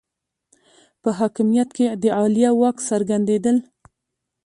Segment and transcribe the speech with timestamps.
[1.01, 3.57] په حاکمیت کې د عالیه واک څرګندېدل